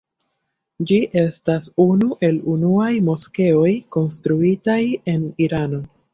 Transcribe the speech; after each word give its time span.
Ĝi 0.91 0.95
estas 1.23 1.67
unu 1.83 2.07
el 2.29 2.39
unuaj 2.55 2.89
moskeoj 3.11 3.71
konstruitaj 3.99 4.81
en 5.15 5.31
Irano. 5.49 5.85